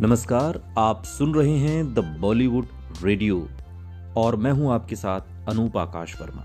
नमस्कार, 0.00 0.74
आप 0.78 1.04
सुन 1.04 1.34
रहे 1.34 1.56
हैं 1.58 1.94
द 1.94 1.98
बॉलीवुड 2.20 2.66
रेडियो 3.02 3.48
और 4.16 4.36
मैं 4.36 4.52
हूँ 4.52 4.72
आपके 4.72 4.96
साथ 4.96 5.48
अनूप 5.48 5.76
आकाश 5.76 6.14
वर्मा। 6.20 6.44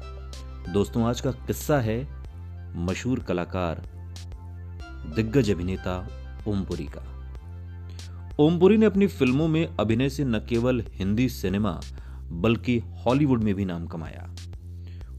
दोस्तों, 0.73 1.04
आज 1.04 1.21
का 1.21 1.31
किस्सा 1.31 1.79
है 1.79 1.97
मशहूर 2.75 3.20
कलाकार, 3.20 3.81
दिग्गज 5.15 5.52
अभिनेता 5.52 5.98
ओमपुरी 6.48 6.88
का। 6.98 7.04
ओमपुरी 8.39 8.77
ने 8.77 8.85
अपनी 8.85 9.07
फ़िल्मों 9.07 9.48
में 9.48 9.75
अभिनय 9.79 10.09
से 10.09 10.23
न 10.23 10.39
केवल 10.39 10.84
हिंदी 10.93 11.29
सिनेमा, 11.29 11.79
बल्कि 12.31 12.79
हॉलीवुड 12.79 13.43
में 13.43 13.54
भी 13.55 13.66
नाम 13.66 13.88
कमाया। 13.88 14.29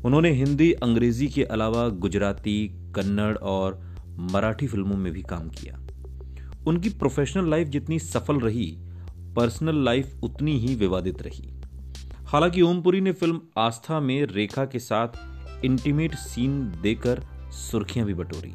उन्होंने 0.04 0.30
हिंदी, 0.30 0.72
अंग्रेज़ी 0.72 1.28
के 1.28 1.44
अलावा 1.44 1.88
गुजराती, 1.88 2.68
कन्नड़ 2.96 3.36
और 3.36 3.80
मराठी 4.32 4.66
फ़िल्मों 4.66 4.96
में 4.96 5.12
भी 5.12 5.22
काम 5.22 5.48
किया। 5.48 5.86
उनकी 6.66 6.88
प्रोफेशनल 6.88 7.50
लाइफ 7.50 7.68
जितनी 7.68 7.98
सफल 7.98 8.40
रही 8.40 8.66
पर्सनल 9.36 9.84
लाइफ 9.84 10.24
उतनी 10.24 10.58
ही 10.58 10.74
विवादित 10.74 11.22
रही। 11.22 11.52
हालाँकि 12.26 12.62
ओमपुरी 12.62 13.00
ने 13.00 13.12
फ़िल्म 13.12 13.40
आस्था 13.58 14.00
में 14.00 14.24
रेखा 14.26 14.64
के 14.64 14.78
साथ 14.78 15.64
इंटीमेट 15.64 16.14
सीन 16.14 16.60
देकर 16.82 17.22
सुर्खियाँ 17.52 18.06
भी 18.06 18.14
बटोरी। 18.14 18.52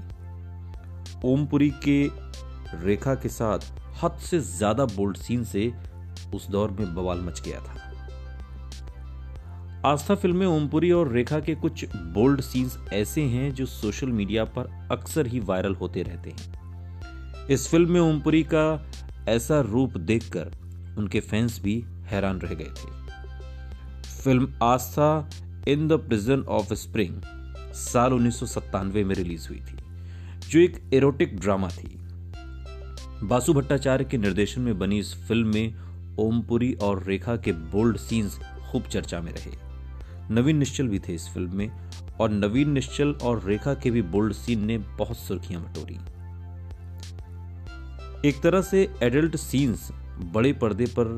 ओमपुरी 1.26 1.70
के 1.88 2.08
रेखा 2.86 3.16
के 3.16 3.30
साथ 3.30 3.60
हद 4.04 4.18
से 4.20 4.40
ज़्यादा 4.40 4.86
बोल्ड 4.86 5.18
सीन 5.18 5.44
से 5.44 5.72
उस 6.34 6.50
दौर 6.50 6.72
में 6.72 6.96
बवाल 6.96 7.22
मच 7.22 7.42
गया 7.42 7.60
था। 7.60 7.82
आस्था 9.86 10.16
फ़िल्म 10.16 10.38
में 10.38 10.48
ओमपुरी 10.48 10.92
और 10.92 11.12
रेखा 11.12 11.40
के 11.40 11.56
कुछ 11.56 11.86
बोल्ड 11.96 12.42
सीन्स 12.42 12.78
ऐसे 12.94 13.22
हैं 13.22 13.54
जो 13.54 13.66
सोशल 13.66 14.08
मीडिया 14.08 14.46
पर 14.46 14.88
अक्सर 14.92 15.28
ही 15.28 15.40
वायरल 15.40 15.76
होते 15.76 16.04
रहते 16.04 16.30
हैं। 16.30 16.65
इस 17.52 17.68
फ़िल्म 17.70 17.92
में 17.92 18.00
ओमपुरी 18.02 18.42
का 18.44 18.92
ऐसा 19.30 19.60
रूप 19.62 19.98
देखकर 19.98 20.52
उनके 20.98 21.20
फैंस 21.20 21.60
भी 21.64 21.84
हैरान 22.06 22.40
रह 22.40 22.54
गए 22.54 22.72
थे। 22.78 22.90
Film 24.24 24.48
Aastha 24.64 25.30
in 25.68 25.88
the 25.88 25.94
prison 26.08 26.42
of 26.50 26.74
spring 26.74 27.22
साल 27.74 28.14
उन्नीस 28.14 28.40
सौ 28.40 28.46
सत्तानवे 28.46 29.04
में 29.04 29.14
रिलीज़ 29.16 29.48
हुई 29.50 29.60
थी, 29.60 29.78
जो 30.50 30.60
एक 30.60 30.82
एरोटिक 30.94 31.40
ड्रामा 31.40 31.70
थी। 31.70 31.98
बासु 33.24 33.54
भट्टाचार्य 33.54 34.06
के 34.06 34.18
निर्देशन 34.18 34.62
में 34.62 34.78
बनी 34.80 35.00
इस 35.00 35.14
फ़िल्म 35.28 35.54
में 35.54 36.16
ओमपुरी 36.20 36.74
और 36.82 37.04
रेखा 37.04 37.36
के 37.36 37.52
बोल्ड 37.52 37.98
सीन्स 37.98 38.40
खूब 38.72 38.84
चर्चा 38.84 39.22
में 39.22 39.32
रहे। 39.32 39.52
नवीन 40.36 40.58
निश्चल 40.58 40.88
भी 40.88 41.00
थे 41.00 41.14
इस 41.14 41.30
फ़िल्म 41.34 41.56
में 41.56 41.70
और 42.20 42.32
नवीन 42.32 42.72
निश्चल 42.72 43.12
और 43.24 43.44
रेखा 43.46 43.74
के 43.74 43.92
भी 43.92 44.02
बोल्ड 44.02 44.34
सीन 44.34 44.66
ने 44.66 44.78
बहुत 44.78 45.18
सुर्खियाँ 45.18 45.64
बटोरी। 45.64 46.00
एक 48.26 48.42
तरह 48.42 48.62
से 48.62 48.88
एडल्ट 49.04 49.36
सीन्स 49.36 49.92
बड़े 50.34 50.54
पर्दे 50.54 50.86
पर 50.86 51.16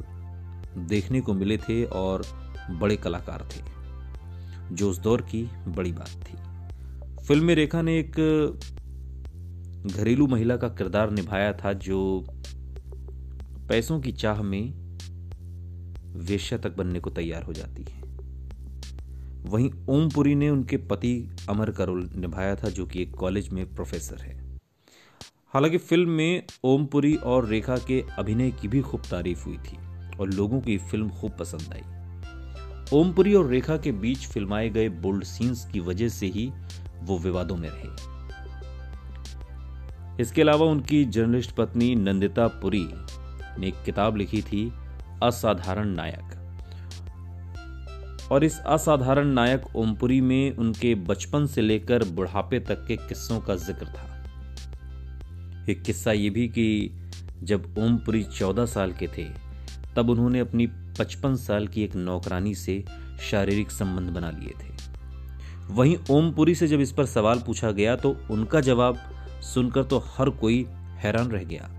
देखने 0.78 1.22
को 1.22 1.34
मिले 1.34 1.58
थे 1.58 1.84
और 1.86 2.24
बड़े 2.72 2.96
कलाकार 2.96 3.48
थे, 3.52 3.62
जो 4.76 4.90
उस 4.90 5.00
दौर 5.00 5.22
की 5.22 5.44
बड़ी 5.68 5.92
बात 5.92 6.10
थी। 6.10 6.38
फ़िल्म 7.24 7.46
में 7.46 7.56
रेखा 7.56 7.82
ने 7.82 8.00
एक 8.00 8.16
घरेलू 9.86 10.28
महिला 10.28 10.58
का 10.58 10.68
किरदार 10.68 11.12
निभाया 11.12 11.54
था, 11.54 11.74
जो 11.74 12.26
पैसों 13.70 14.00
की 14.00 14.12
चाह 14.12 14.42
में 14.42 14.74
वेश्या 16.18 16.58
तक 16.58 16.76
बनने 16.78 17.00
को 17.00 17.10
तैयार 17.10 17.44
हो 17.44 17.54
जाती 17.54 17.84
है। 17.84 18.02
वहीं 19.44 19.72
ओमपुरी 19.90 20.36
ने 20.36 20.50
उनके 20.50 20.78
पति 20.78 21.30
अमर 21.50 21.72
करोल 21.72 22.10
निभाया 22.16 22.56
था, 22.56 22.70
जो 22.70 22.86
कि 22.86 23.02
एक 23.02 23.16
कॉलेज 23.16 23.50
में 23.50 23.76
प्रोफेसर 23.76 24.22
है। 24.22 24.47
हालाँकि 25.54 25.78
फ़िल्म 25.78 26.10
में 26.10 26.44
ओमपुरी 26.64 27.16
और 27.16 27.46
रेखा 27.46 27.78
के 27.78 28.04
अभिनय 28.18 28.52
की 28.52 28.68
भी 28.68 28.82
खूब 28.82 29.02
तारीफ़ 29.02 29.46
हुई 29.46 29.58
थी 29.58 29.78
और 30.20 30.30
लोगों 30.30 30.60
को 30.62 30.78
फ़िल्म 30.78 31.10
खूब 31.10 31.32
पसंद 31.40 31.74
आई। 31.74 31.82
ओमपुरी 32.94 33.34
और 33.34 33.48
रेखा 33.48 33.78
के 33.78 33.92
बीच 33.92 34.28
फिल्माए 34.28 34.70
गए 34.70 34.90
बोल्ड 34.90 35.24
सीन्स 35.24 35.66
की 35.66 35.80
वजह 35.80 36.10
से 36.10 36.26
ही 36.26 36.52
वो 37.02 37.18
विवादों 37.18 37.56
में 37.56 37.70
रहे। 37.70 37.88
इसके 40.22 40.42
अलावा 40.42 40.66
उनकी 40.66 41.06
जर्नलिस्ट 41.06 41.52
पत्नी 41.52 41.96
नंदिता 41.96 42.48
पुरी 42.48 42.88
ने 43.60 43.68
एक 43.68 43.76
किताब 43.86 44.18
लिखी 44.18 44.42
थी, 44.42 44.74
असाधारण 45.24 45.88
नायक। 45.88 46.34
और 48.32 48.44
इस 48.44 48.60
असाधारण 48.60 49.28
नायक 49.28 49.76
ओमपुरी 49.76 50.22
में 50.22 50.56
उनके 50.56 50.96
बचपन 50.96 51.46
से 51.46 51.62
लेकर 51.62 52.04
बुढ़ापे 52.04 52.60
तक 52.60 52.86
के 52.88 52.96
किस्सों 52.98 53.40
का 53.40 53.56
ज़िक्र 53.56 53.86
था। 53.86 54.17
एक 55.70 55.82
किस्सा 55.84 56.12
ये 56.12 56.30
भी 56.30 56.48
कि 56.48 56.92
जब 57.44 57.76
ओमपुरी 57.80 58.24
चौदह 58.24 58.66
साल 58.66 58.92
के 58.92 59.08
थे, 59.08 59.24
तब 59.96 60.10
उन्होंने 60.10 60.40
अपनी 60.40 60.68
पचपन 61.00 61.36
साल 61.36 61.68
की 61.68 61.84
एक 61.84 61.96
नौकरानी 61.96 62.54
से 62.56 62.84
शारीरिक 63.22 63.72
संबंध 63.72 64.10
बना 64.10 64.30
लिए 64.30 64.54
थे। 64.60 64.76
वहीं 65.74 65.98
ओमपुरी 66.12 66.56
से 66.56 66.68
जब 66.68 66.80
इस 66.80 66.92
पर 66.92 67.06
सवाल 67.06 67.40
पूछा 67.40 67.72
गया 67.72 67.96
तो 67.96 68.16
उनका 68.32 68.62
जवाब 68.62 68.98
सुनकर 69.44 69.84
तो 69.84 70.04
हर 70.08 70.30
कोई 70.30 70.66
हैरान 70.98 71.28
रह 71.28 71.44
गया। 71.44 71.70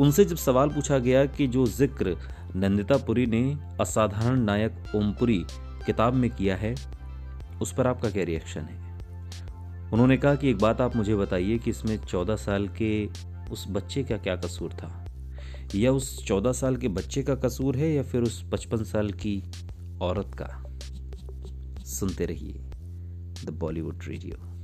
उनसे 0.00 0.24
जब 0.24 0.36
सवाल 0.36 0.68
पूछा 0.68 0.98
गया 0.98 1.24
कि 1.26 1.46
जो 1.46 1.66
ज़िक्र 1.66 2.16
नंदितापुरी 2.56 3.26
ने 3.26 3.42
असाधारण 3.80 4.40
नायक 4.40 4.94
ओमपुरी 4.96 5.44
किताब 5.86 6.14
में 6.14 6.30
किया 6.30 6.56
है, 6.56 6.74
उस 7.62 7.72
पर 7.72 7.86
आपका 7.86 8.10
क्या 8.10 8.24
रिएक्शन 8.24 8.60
है? 8.60 8.91
उन्होंने 9.92 10.16
कहा 10.16 10.34
कि 10.34 10.50
एक 10.50 10.58
बात 10.58 10.80
आप 10.80 10.96
मुझे 10.96 11.16
बताइए 11.16 11.58
कि 11.58 11.70
इसमें 11.70 11.98
चौदह 11.98 12.36
साल 12.36 12.68
के 12.68 13.06
उस 13.50 13.66
बच्चे 13.70 14.02
का 14.02 14.16
क्या 14.16 14.36
कसूर 14.36 14.72
था? 14.72 15.06
या 15.74 15.92
उस 15.92 16.26
चौदह 16.26 16.52
साल 16.52 16.76
के 16.76 16.88
बच्चे 16.88 17.22
का 17.22 17.34
कसूर 17.34 17.76
है 17.76 17.92
या 17.92 18.02
फिर 18.02 18.22
उस 18.22 18.50
पचपन 18.52 18.84
साल 18.84 19.10
की 19.10 19.42
औरत 20.02 20.30
का? 20.42 20.64
सुनते 21.84 22.26
रहिए 22.26 22.52
द 23.44 23.50
बॉलीवुड 23.50 24.00
रेडियो 24.08 24.61